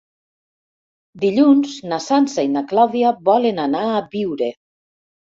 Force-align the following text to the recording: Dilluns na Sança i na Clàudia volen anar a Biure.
Dilluns 1.23 1.75
na 1.91 1.99
Sança 2.05 2.45
i 2.47 2.49
na 2.53 2.63
Clàudia 2.71 3.11
volen 3.27 3.61
anar 3.65 3.83
a 3.91 4.01
Biure. 4.15 4.49